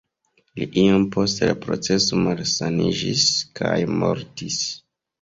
Li 0.59 0.67
iom 0.83 1.05
post 1.17 1.43
la 1.51 1.57
proceso 1.67 2.21
malsaniĝis 2.23 3.31
kaj 3.63 3.79
mortis. 4.03 4.63